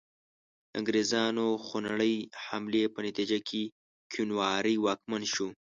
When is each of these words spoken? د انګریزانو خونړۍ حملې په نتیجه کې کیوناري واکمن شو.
د 0.69 0.71
انګریزانو 0.79 1.45
خونړۍ 1.65 2.15
حملې 2.45 2.83
په 2.93 2.99
نتیجه 3.07 3.39
کې 3.47 3.63
کیوناري 4.11 4.75
واکمن 4.85 5.23
شو. 5.33 5.47